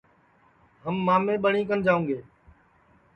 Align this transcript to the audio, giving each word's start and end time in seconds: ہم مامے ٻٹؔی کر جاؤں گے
ہم 0.83 0.95
مامے 1.05 1.35
ٻٹؔی 1.43 1.63
کر 1.69 1.79
جاؤں 1.87 2.03
گے 2.07 2.19